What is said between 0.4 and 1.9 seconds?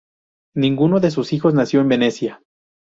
Ninguno de sus hijos nació en